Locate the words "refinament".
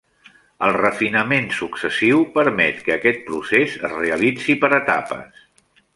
0.77-1.45